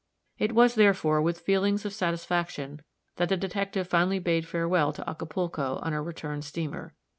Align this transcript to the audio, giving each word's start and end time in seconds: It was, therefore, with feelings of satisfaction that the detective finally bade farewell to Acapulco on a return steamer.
It 0.39 0.53
was, 0.55 0.73
therefore, 0.73 1.21
with 1.21 1.41
feelings 1.41 1.85
of 1.85 1.93
satisfaction 1.93 2.81
that 3.17 3.29
the 3.29 3.37
detective 3.37 3.87
finally 3.87 4.17
bade 4.17 4.47
farewell 4.47 4.91
to 4.93 5.07
Acapulco 5.07 5.75
on 5.83 5.93
a 5.93 6.01
return 6.01 6.41
steamer. 6.41 6.95